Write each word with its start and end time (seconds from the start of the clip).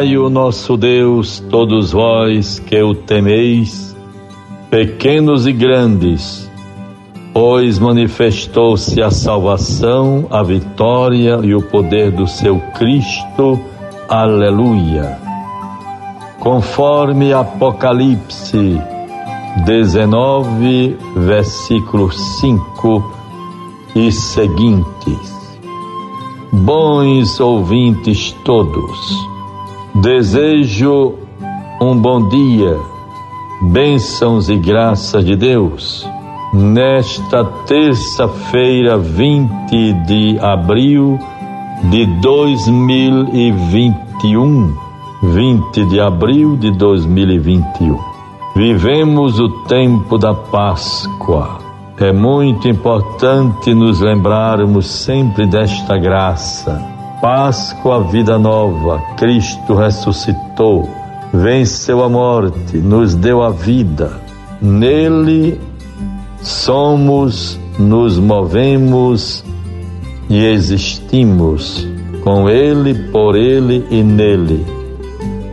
Louvai 0.00 0.16
o 0.16 0.30
nosso 0.30 0.78
Deus, 0.78 1.40
todos 1.50 1.92
vós 1.92 2.58
que 2.58 2.80
o 2.82 2.94
temeis, 2.94 3.94
pequenos 4.70 5.46
e 5.46 5.52
grandes, 5.52 6.50
pois 7.34 7.78
manifestou-se 7.78 9.02
a 9.02 9.10
salvação, 9.10 10.26
a 10.30 10.42
vitória 10.42 11.40
e 11.42 11.54
o 11.54 11.60
poder 11.60 12.12
do 12.12 12.26
seu 12.26 12.58
Cristo. 12.78 13.60
Aleluia. 14.08 15.18
Conforme 16.38 17.34
Apocalipse 17.34 18.80
19, 19.66 20.96
versículo 21.16 22.10
5 22.10 23.12
e 23.96 24.10
seguintes. 24.10 25.58
Bons 26.50 27.38
ouvintes 27.38 28.34
todos, 28.44 29.29
desejo 29.94 31.14
um 31.80 31.96
bom 31.96 32.28
dia, 32.28 32.76
bênçãos 33.62 34.48
e 34.48 34.56
graças 34.56 35.24
de 35.24 35.36
Deus. 35.36 36.04
Nesta 36.52 37.44
terça-feira, 37.66 38.98
20 38.98 39.92
de 40.06 40.36
abril 40.40 41.16
de 41.84 42.04
2021, 42.20 44.74
20 45.22 45.84
de 45.86 46.00
abril 46.00 46.56
de 46.56 46.72
2021. 46.72 47.96
Vivemos 48.56 49.38
o 49.38 49.48
tempo 49.66 50.18
da 50.18 50.34
Páscoa 50.34 51.70
é 52.02 52.12
muito 52.12 52.66
importante 52.66 53.74
nos 53.74 54.00
lembrarmos 54.00 54.86
sempre 54.86 55.46
desta 55.46 55.98
graça. 55.98 56.99
Páscoa, 57.20 58.02
vida 58.04 58.38
nova, 58.38 58.98
Cristo 59.18 59.74
ressuscitou, 59.74 60.88
venceu 61.34 62.02
a 62.02 62.08
morte, 62.08 62.78
nos 62.78 63.14
deu 63.14 63.42
a 63.42 63.50
vida. 63.50 64.10
Nele 64.60 65.60
somos, 66.40 67.60
nos 67.78 68.18
movemos 68.18 69.44
e 70.30 70.46
existimos. 70.46 71.86
Com 72.24 72.48
Ele, 72.48 72.94
por 73.10 73.36
Ele 73.36 73.84
e 73.90 74.02
nele. 74.02 74.64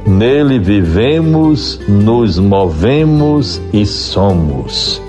Nele 0.05 0.59
vivemos, 0.59 1.81
nos 1.87 2.39
movemos 2.39 3.61
e 3.73 3.85
somos. 3.85 5.01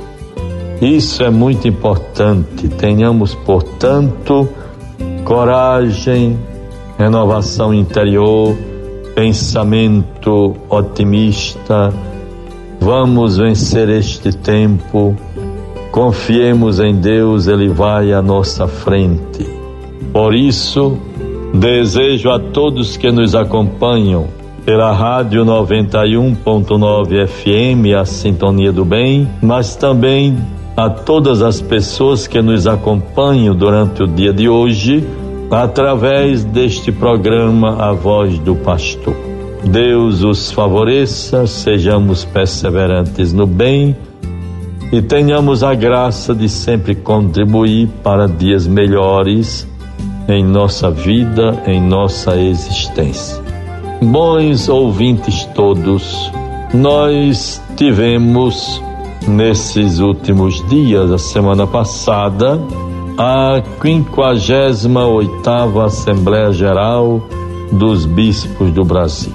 Isso 0.81 1.23
é 1.23 1.31
muito 1.31 1.69
importante. 1.69 2.69
Tenhamos, 2.69 3.35
portanto, 3.35 4.49
coragem, 5.29 6.39
renovação 6.99 7.75
interior, 7.75 8.57
pensamento 9.15 10.57
otimista. 10.71 11.93
Vamos 12.81 13.37
vencer 13.37 13.91
este 13.91 14.33
tempo. 14.33 15.15
Confiemos 15.93 16.81
em 16.81 16.95
Deus, 16.95 17.47
Ele 17.47 17.69
vai 17.69 18.11
à 18.11 18.23
nossa 18.23 18.67
frente. 18.67 19.47
Por 20.15 20.35
isso, 20.35 20.97
desejo 21.53 22.31
a 22.31 22.39
todos 22.39 22.97
que 22.97 23.13
nos 23.13 23.35
acompanham 23.35 24.29
pela 24.65 24.93
Rádio 24.93 25.45
91.9 25.45 27.27
FM, 27.27 27.95
a 28.01 28.07
Sintonia 28.07 28.73
do 28.73 28.83
Bem, 28.83 29.29
mas 29.43 29.77
também 29.77 30.39
a 30.79 30.89
todas 30.89 31.43
as 31.43 31.61
pessoas 31.61 32.29
que 32.29 32.41
nos 32.41 32.65
acompanham 32.65 33.53
durante 33.53 34.01
o 34.05 34.07
dia 34.07 34.33
de 34.33 34.49
hoje, 34.49 35.05
através 35.51 36.45
deste 36.45 36.93
programa 36.93 37.83
A 37.85 37.93
Voz 37.93 38.39
do 38.39 38.55
Pastor. 38.55 39.17
Deus 39.65 40.23
os 40.23 40.53
favoreça, 40.53 41.49
sejamos 41.49 42.25
perseverantes 42.25 43.33
no 43.33 43.45
bem 43.45 43.97
e 44.93 45.03
tenhamos 45.03 45.65
a 45.65 45.75
graça 45.75 46.33
de 46.33 46.49
sempre 46.49 46.95
contribuir 46.95 47.89
para 48.05 48.29
dias 48.29 48.69
melhores 48.69 49.67
em 50.29 50.45
nossa 50.45 50.93
vida, 50.93 51.61
em 51.67 51.83
nossa 51.83 52.37
existência. 52.37 53.43
Bons 54.01 54.69
ouvintes 54.69 55.45
todos, 55.57 56.31
nós 56.73 57.61
tivemos 57.75 58.81
nesses 59.29 60.01
últimos 60.01 60.67
dias, 60.69 61.11
a 61.11 61.19
semana 61.19 61.67
passada, 61.67 62.59
a 63.17 63.63
58 63.83 65.81
Assembleia 65.81 66.53
Geral 66.53 67.21
dos 67.73 68.07
Bispos 68.07 68.73
do 68.73 68.85
Brasil. 68.85 69.33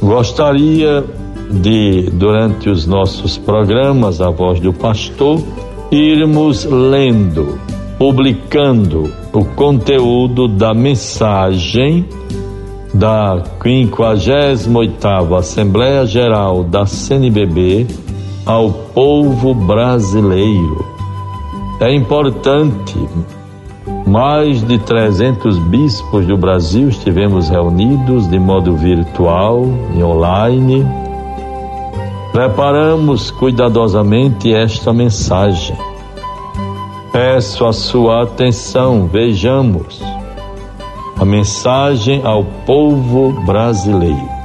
Gostaria 0.00 1.04
de, 1.50 2.10
durante 2.12 2.70
os 2.70 2.86
nossos 2.86 3.36
programas, 3.36 4.20
A 4.20 4.30
Voz 4.30 4.60
do 4.60 4.72
Pastor, 4.72 5.42
irmos 5.90 6.64
lendo, 6.64 7.58
publicando 7.98 9.12
o 9.32 9.44
conteúdo 9.44 10.48
da 10.48 10.72
mensagem 10.72 12.06
da 12.94 13.42
58 13.62 15.34
Assembleia 15.34 16.06
Geral 16.06 16.64
da 16.64 16.86
CNBB 16.86 17.86
ao 18.48 18.70
povo 18.70 19.52
brasileiro. 19.52 20.82
É 21.80 21.94
importante, 21.94 22.98
mais 24.06 24.66
de 24.66 24.78
300 24.78 25.58
bispos 25.58 26.26
do 26.26 26.34
Brasil 26.34 26.88
estivemos 26.88 27.50
reunidos 27.50 28.26
de 28.26 28.38
modo 28.38 28.74
virtual 28.74 29.66
e 29.94 30.02
online. 30.02 30.86
Preparamos 32.32 33.30
cuidadosamente 33.30 34.54
esta 34.54 34.94
mensagem. 34.94 35.76
Peço 37.12 37.66
a 37.66 37.72
sua 37.74 38.22
atenção, 38.22 39.06
vejamos 39.06 40.00
a 41.20 41.24
mensagem 41.24 42.22
ao 42.24 42.44
povo 42.64 43.32
brasileiro. 43.44 44.37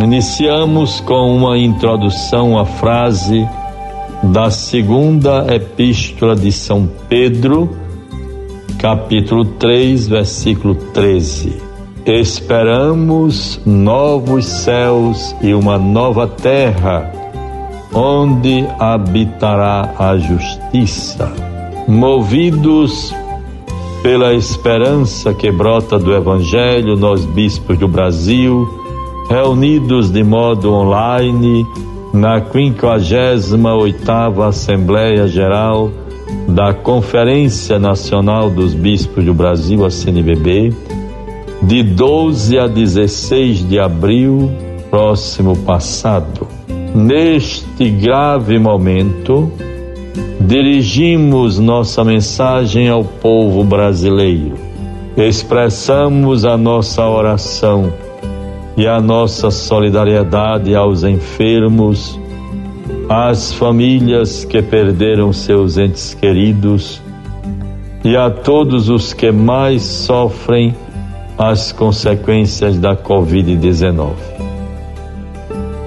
Iniciamos 0.00 1.00
com 1.00 1.36
uma 1.36 1.56
introdução 1.56 2.58
à 2.58 2.64
frase 2.64 3.46
da 4.22 4.50
segunda 4.50 5.46
epístola 5.54 6.34
de 6.34 6.50
São 6.50 6.88
Pedro, 7.08 7.70
capítulo 8.78 9.44
3, 9.44 10.08
versículo 10.08 10.74
13. 10.74 11.56
Esperamos 12.04 13.60
novos 13.64 14.44
céus 14.46 15.36
e 15.40 15.54
uma 15.54 15.78
nova 15.78 16.26
terra, 16.26 17.12
onde 17.94 18.66
habitará 18.78 19.94
a 19.98 20.16
justiça. 20.16 21.32
Movidos 21.86 23.14
pela 24.02 24.34
esperança 24.34 25.32
que 25.32 25.50
brota 25.52 25.96
do 25.96 26.12
Evangelho, 26.12 26.96
nós 26.96 27.24
bispos 27.24 27.78
do 27.78 27.86
Brasil, 27.86 28.81
reunidos 29.28 30.10
de 30.10 30.22
modo 30.22 30.72
online 30.72 31.66
na 32.12 32.40
58ª 32.40 34.48
Assembleia 34.48 35.26
Geral 35.26 35.90
da 36.48 36.74
Conferência 36.74 37.78
Nacional 37.78 38.50
dos 38.50 38.74
Bispos 38.74 39.24
do 39.24 39.32
Brasil, 39.32 39.84
a 39.84 39.90
CNBB, 39.90 40.74
de 41.62 41.82
12 41.82 42.58
a 42.58 42.66
16 42.66 43.68
de 43.68 43.78
abril 43.78 44.50
próximo 44.90 45.56
passado. 45.56 46.46
Neste 46.94 47.88
grave 47.88 48.58
momento, 48.58 49.50
dirigimos 50.40 51.58
nossa 51.58 52.04
mensagem 52.04 52.88
ao 52.88 53.02
povo 53.02 53.64
brasileiro. 53.64 54.54
Expressamos 55.16 56.44
a 56.44 56.56
nossa 56.56 57.06
oração 57.06 57.92
e 58.76 58.86
a 58.86 59.00
nossa 59.00 59.50
solidariedade 59.50 60.74
aos 60.74 61.04
enfermos, 61.04 62.18
às 63.08 63.52
famílias 63.52 64.44
que 64.44 64.62
perderam 64.62 65.32
seus 65.32 65.76
entes 65.76 66.14
queridos 66.14 67.02
e 68.04 68.16
a 68.16 68.30
todos 68.30 68.88
os 68.88 69.12
que 69.12 69.30
mais 69.30 69.82
sofrem 69.82 70.74
as 71.38 71.72
consequências 71.72 72.78
da 72.78 72.96
Covid-19. 72.96 74.12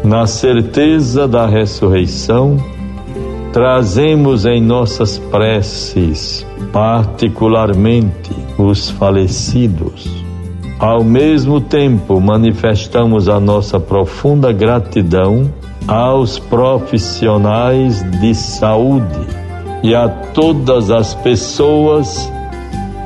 Na 0.04 0.28
certeza 0.28 1.28
da 1.28 1.48
ressurreição, 1.48 2.58
trazemos 3.52 4.46
em 4.46 4.62
nossas 4.62 5.18
preces, 5.18 6.46
particularmente 6.72 8.32
os 8.58 8.90
falecidos 8.92 10.25
ao 10.86 11.04
mesmo 11.04 11.60
tempo, 11.60 12.22
manifestamos 12.22 13.28
a 13.28 13.40
nossa 13.40 13.80
profunda 13.80 14.52
gratidão 14.52 15.52
aos 15.88 16.38
profissionais 16.38 18.04
de 18.22 18.36
saúde 18.36 19.26
e 19.82 19.96
a 19.96 20.08
todas 20.08 20.92
as 20.92 21.16
pessoas 21.16 22.32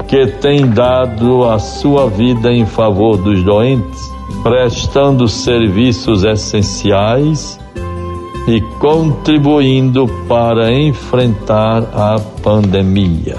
que 0.10 0.28
têm 0.28 0.68
dado 0.68 1.46
a 1.46 1.58
sua 1.58 2.10
vida 2.10 2.52
em 2.52 2.66
favor 2.66 3.16
dos 3.16 3.42
doentes, 3.44 4.12
prestando 4.44 5.30
serviços 5.30 6.26
essenciais 6.26 7.58
e 8.46 8.60
contribuindo 8.82 10.06
para 10.28 10.70
enfrentar 10.70 11.84
a 11.94 12.20
pandemia. 12.44 13.38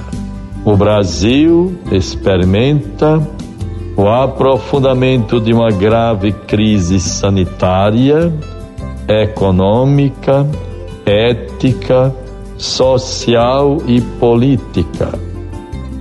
O 0.65 0.77
Brasil 0.79 1.79
experimenta 1.93 3.21
o 4.01 4.09
aprofundamento 4.09 5.39
de 5.39 5.53
uma 5.53 5.71
grave 5.71 6.33
crise 6.33 6.99
sanitária, 6.99 8.33
econômica, 9.07 10.49
ética, 11.05 12.17
social 12.57 13.77
e 13.87 14.01
política, 14.01 15.11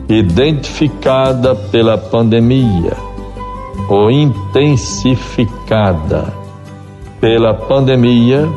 identificada 0.08 1.54
pela 1.54 1.98
pandemia 1.98 2.96
ou 3.90 4.10
intensificada 4.10 6.34
pela 7.20 7.54
pandemia 7.54 8.48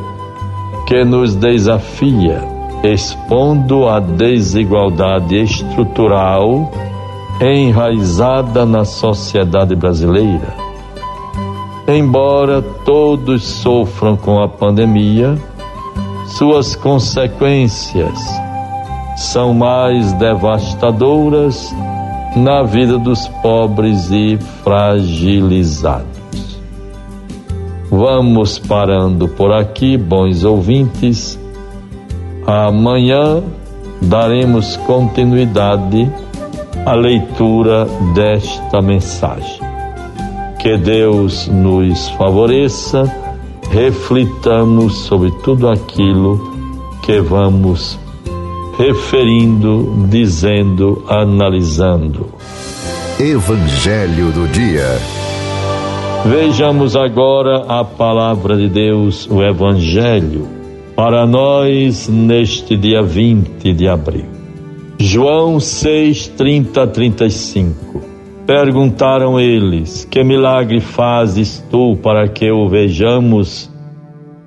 que 0.87 1.05
nos 1.05 1.35
desafia, 1.35 2.45
expondo 2.85 3.89
a 3.89 3.99
desigualdade 3.99 5.37
estrutural 5.37 6.71
enraizada 7.43 8.65
na 8.65 8.85
sociedade 8.85 9.75
brasileira. 9.75 10.55
Embora 11.89 12.63
todos 12.63 13.43
sofram 13.43 14.17
com 14.17 14.41
a 14.41 14.49
pandemia, 14.49 15.37
suas 16.29 16.77
consequências 16.77 18.19
são 19.17 19.53
mais 19.53 20.13
devastadoras 20.15 21.75
na 22.37 22.63
vida 22.63 22.99
dos 22.99 23.27
pobres 23.43 24.11
e 24.11 24.39
fragilizados. 24.63 26.07
Vamos 27.91 28.59
parando 28.59 29.29
por 29.29 29.53
aqui, 29.53 29.99
bons 29.99 30.45
ouvintes. 30.45 31.39
Amanhã 32.47 33.43
daremos 34.01 34.77
continuidade 34.79 36.11
à 36.85 36.95
leitura 36.95 37.87
desta 38.15 38.81
mensagem. 38.81 39.61
Que 40.59 40.77
Deus 40.77 41.49
nos 41.49 42.09
favoreça, 42.11 43.05
reflitamos 43.71 44.99
sobre 44.99 45.31
tudo 45.43 45.69
aquilo 45.69 46.53
que 47.03 47.21
vamos 47.21 47.99
referindo, 48.79 50.07
dizendo, 50.09 51.05
analisando. 51.09 52.27
Evangelho 53.19 54.33
do 54.33 54.49
Dia. 54.49 54.99
Vejamos 56.25 56.97
agora 56.97 57.65
a 57.69 57.85
palavra 57.85 58.57
de 58.57 58.69
Deus, 58.69 59.29
o 59.29 59.43
Evangelho, 59.43 60.49
para 60.95 61.27
nós 61.27 62.09
neste 62.09 62.77
dia 62.77 63.03
20 63.03 63.73
de 63.73 63.89
abril. 63.89 64.32
João 65.05 65.59
6, 65.59 66.29
30 66.29 66.87
35. 66.87 68.01
Perguntaram 68.47 69.41
eles: 69.41 70.07
Que 70.09 70.23
milagre 70.23 70.79
fazes 70.79 71.59
tu 71.69 71.97
para 71.97 72.29
que 72.29 72.49
o 72.53 72.69
vejamos 72.69 73.69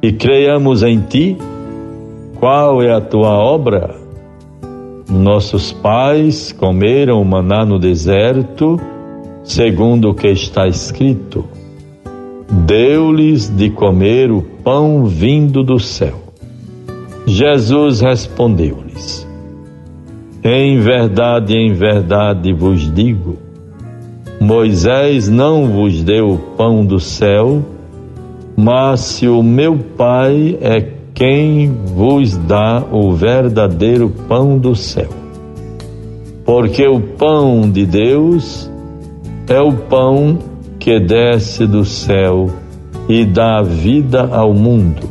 e 0.02 0.14
creiamos 0.14 0.82
em 0.82 1.02
ti? 1.02 1.38
Qual 2.40 2.82
é 2.82 2.90
a 2.94 3.02
tua 3.02 3.38
obra? 3.38 3.96
Nossos 5.10 5.74
pais 5.74 6.54
comeram 6.54 7.22
maná 7.26 7.66
no 7.66 7.78
deserto, 7.78 8.80
segundo 9.44 10.12
o 10.12 10.16
que 10.16 10.30
está 10.30 10.70
escrito 10.70 11.44
deu-lhes 12.50 13.50
de 13.50 13.70
comer 13.72 14.32
o 14.32 14.42
pão 14.64 15.06
vindo 15.06 15.64
do 15.64 15.80
céu. 15.80 16.16
Jesus 17.26 18.00
respondeu-lhes: 18.00 19.25
Em 20.48 20.78
verdade, 20.78 21.56
em 21.56 21.74
verdade 21.74 22.54
vos 22.54 22.94
digo, 22.94 23.40
Moisés 24.40 25.28
não 25.28 25.66
vos 25.66 26.04
deu 26.04 26.34
o 26.34 26.38
pão 26.38 26.86
do 26.86 27.00
céu, 27.00 27.64
mas 28.56 29.00
se 29.00 29.28
o 29.28 29.42
meu 29.42 29.76
Pai 29.98 30.56
é 30.62 30.88
quem 31.16 31.76
vos 31.86 32.38
dá 32.38 32.84
o 32.92 33.12
verdadeiro 33.14 34.14
pão 34.28 34.60
do 34.60 34.76
céu. 34.76 35.10
Porque 36.46 36.88
o 36.88 37.00
pão 37.00 37.68
de 37.68 37.84
Deus 37.84 38.70
é 39.50 39.60
o 39.60 39.74
pão 39.74 40.38
que 40.78 41.00
desce 41.00 41.66
do 41.66 41.84
céu 41.84 42.52
e 43.10 43.26
dá 43.26 43.64
vida 43.64 44.30
ao 44.32 44.54
mundo. 44.54 45.10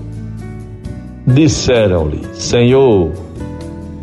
Disseram-lhe: 1.26 2.20
Senhor, 2.34 3.23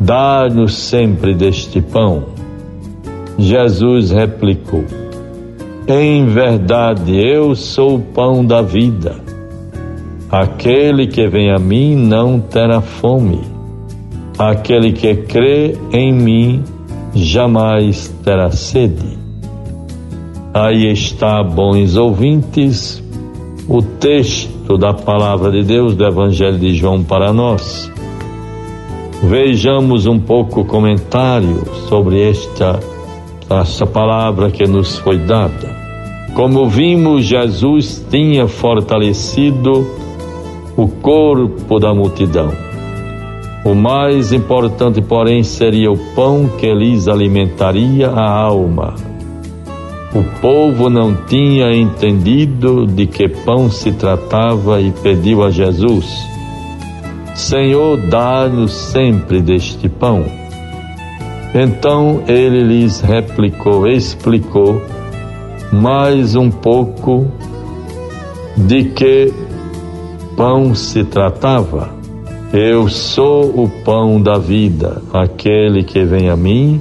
dá-nos 0.00 0.74
sempre 0.74 1.34
deste 1.34 1.80
pão. 1.80 2.24
Jesus 3.38 4.10
replicou: 4.10 4.84
Em 5.88 6.26
verdade, 6.26 7.16
eu 7.16 7.54
sou 7.54 7.96
o 7.96 8.00
pão 8.00 8.44
da 8.44 8.62
vida. 8.62 9.16
Aquele 10.30 11.06
que 11.06 11.28
vem 11.28 11.50
a 11.50 11.58
mim 11.58 11.94
não 11.94 12.40
terá 12.40 12.80
fome. 12.80 13.40
Aquele 14.38 14.92
que 14.92 15.14
crê 15.14 15.76
em 15.92 16.12
mim 16.12 16.64
jamais 17.14 18.08
terá 18.24 18.50
sede. 18.50 19.18
Aí 20.54 20.90
está, 20.90 21.42
bons 21.42 21.96
ouvintes, 21.96 23.02
o 23.68 23.82
texto 23.82 24.76
da 24.76 24.92
palavra 24.92 25.50
de 25.50 25.62
Deus 25.62 25.94
do 25.94 26.04
Evangelho 26.04 26.58
de 26.58 26.74
João 26.74 27.02
para 27.02 27.32
nós. 27.32 27.90
Vejamos 29.22 30.06
um 30.06 30.18
pouco 30.18 30.64
comentário 30.64 31.62
sobre 31.88 32.28
esta, 32.28 32.80
esta 33.48 33.86
palavra 33.86 34.50
que 34.50 34.64
nos 34.66 34.98
foi 34.98 35.18
dada. 35.18 35.70
Como 36.34 36.68
vimos, 36.68 37.24
Jesus 37.24 38.04
tinha 38.10 38.48
fortalecido 38.48 39.86
o 40.76 40.88
corpo 40.88 41.78
da 41.78 41.94
multidão. 41.94 42.50
O 43.64 43.74
mais 43.74 44.32
importante, 44.32 45.00
porém, 45.00 45.42
seria 45.42 45.90
o 45.90 45.98
pão 46.14 46.48
que 46.58 46.72
lhes 46.74 47.06
alimentaria 47.06 48.08
a 48.10 48.28
alma 48.28 48.94
o 50.14 50.22
povo 50.42 50.90
não 50.90 51.14
tinha 51.14 51.74
entendido 51.74 52.86
de 52.86 53.06
que 53.06 53.28
pão 53.28 53.70
se 53.70 53.92
tratava 53.92 54.78
e 54.78 54.90
pediu 54.90 55.42
a 55.42 55.50
Jesus: 55.50 56.06
Senhor, 57.34 57.96
dá-nos 58.08 58.72
sempre 58.72 59.40
deste 59.40 59.88
pão. 59.88 60.24
Então 61.54 62.22
ele 62.26 62.62
lhes 62.62 63.00
replicou, 63.00 63.86
explicou 63.86 64.82
mais 65.72 66.34
um 66.34 66.50
pouco 66.50 67.26
de 68.56 68.84
que 68.84 69.32
pão 70.36 70.74
se 70.74 71.04
tratava. 71.04 71.90
Eu 72.52 72.88
sou 72.88 73.44
o 73.62 73.68
pão 73.82 74.20
da 74.20 74.38
vida. 74.38 75.02
Aquele 75.12 75.82
que 75.82 76.04
vem 76.04 76.28
a 76.28 76.36
mim 76.36 76.80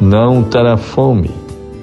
não 0.00 0.42
terá 0.42 0.76
fome 0.76 1.30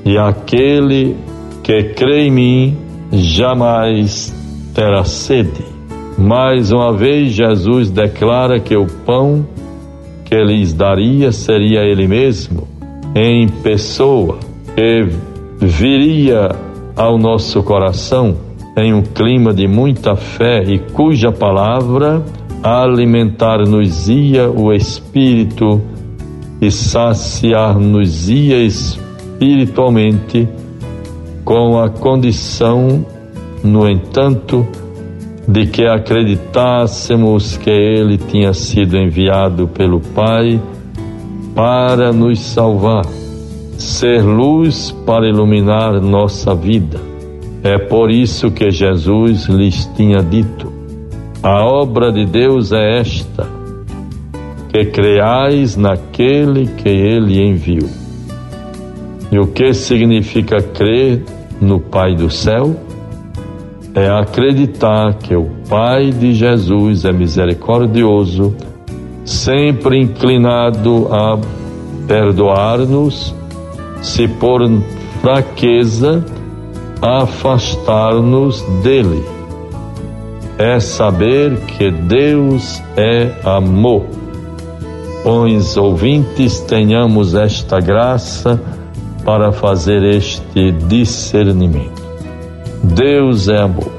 e 0.03 0.17
aquele 0.17 1.15
que 1.63 1.83
crê 1.93 2.27
em 2.27 2.31
mim 2.31 2.77
jamais 3.11 4.33
terá 4.73 5.03
sede. 5.03 5.70
Mais 6.17 6.71
uma 6.71 6.93
vez, 6.93 7.31
Jesus 7.31 7.89
declara 7.89 8.59
que 8.59 8.75
o 8.75 8.85
pão 9.05 9.45
que 10.25 10.35
lhes 10.43 10.73
daria 10.73 11.31
seria 11.31 11.81
Ele 11.81 12.07
mesmo, 12.07 12.67
em 13.15 13.47
pessoa, 13.47 14.37
que 14.75 15.07
viria 15.65 16.49
ao 16.95 17.17
nosso 17.17 17.61
coração 17.63 18.35
em 18.77 18.93
um 18.93 19.01
clima 19.01 19.53
de 19.53 19.67
muita 19.67 20.15
fé 20.15 20.63
e 20.63 20.79
cuja 20.79 21.31
palavra 21.31 22.23
alimentar-nos-ia 22.63 24.49
o 24.49 24.71
espírito 24.71 25.81
e 26.61 26.71
saciar-nos-ia 26.71 28.63
espiritualmente 28.63 30.47
com 31.43 31.79
a 31.79 31.89
condição, 31.89 33.05
no 33.63 33.89
entanto, 33.89 34.65
de 35.47 35.65
que 35.65 35.85
acreditássemos 35.85 37.57
que 37.57 37.69
Ele 37.69 38.17
tinha 38.17 38.53
sido 38.53 38.97
enviado 38.97 39.67
pelo 39.67 39.99
Pai 39.99 40.61
para 41.55 42.13
nos 42.13 42.39
salvar, 42.39 43.05
ser 43.77 44.21
luz 44.21 44.91
para 45.05 45.27
iluminar 45.27 45.99
nossa 45.99 46.53
vida. 46.53 46.99
É 47.63 47.77
por 47.77 48.09
isso 48.09 48.49
que 48.51 48.71
Jesus 48.71 49.45
lhes 49.45 49.85
tinha 49.95 50.21
dito: 50.23 50.71
a 51.43 51.63
obra 51.65 52.11
de 52.11 52.25
Deus 52.25 52.71
é 52.71 52.99
esta, 52.99 53.47
que 54.71 54.85
creais 54.85 55.75
naquele 55.75 56.67
que 56.67 56.89
Ele 56.89 57.41
enviou. 57.41 57.89
E 59.31 59.39
o 59.39 59.47
que 59.47 59.73
significa 59.73 60.61
crer 60.61 61.23
no 61.59 61.79
Pai 61.79 62.15
do 62.15 62.29
céu? 62.29 62.75
É 63.93 64.09
acreditar 64.09 65.15
que 65.15 65.35
o 65.35 65.49
Pai 65.69 66.11
de 66.11 66.33
Jesus 66.33 67.05
é 67.05 67.11
misericordioso, 67.11 68.55
sempre 69.25 69.99
inclinado 69.99 71.07
a 71.11 71.37
perdoar-nos, 72.07 73.35
se 74.01 74.27
por 74.27 74.61
fraqueza 75.21 76.25
afastar-nos 77.01 78.61
dele. 78.83 79.23
É 80.57 80.79
saber 80.79 81.57
que 81.61 81.89
Deus 81.89 82.81
é 82.95 83.31
amor. 83.43 84.05
Pois 85.23 85.77
ouvintes 85.77 86.59
tenhamos 86.61 87.33
esta 87.35 87.79
graça 87.79 88.61
para 89.23 89.51
fazer 89.51 90.03
este 90.03 90.71
discernimento. 90.71 92.00
Deus 92.83 93.47
é 93.47 93.57
amor. 93.57 93.91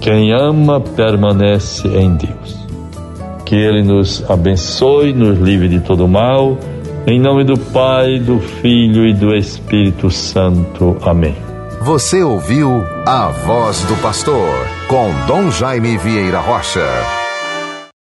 Quem 0.00 0.32
ama 0.32 0.80
permanece 0.80 1.86
em 1.88 2.14
Deus. 2.14 2.66
Que 3.44 3.54
Ele 3.54 3.82
nos 3.82 4.28
abençoe, 4.30 5.12
nos 5.12 5.38
livre 5.38 5.68
de 5.68 5.80
todo 5.80 6.08
mal. 6.08 6.58
Em 7.06 7.20
nome 7.20 7.44
do 7.44 7.58
Pai, 7.58 8.18
do 8.18 8.38
Filho 8.38 9.06
e 9.06 9.12
do 9.12 9.34
Espírito 9.34 10.10
Santo. 10.10 10.96
Amém. 11.02 11.36
Você 11.82 12.22
ouviu 12.22 12.82
a 13.06 13.28
voz 13.28 13.82
do 13.82 13.94
pastor 13.96 14.48
com 14.88 15.10
Dom 15.26 15.50
Jaime 15.50 15.98
Vieira 15.98 16.40
Rocha. 16.40 17.13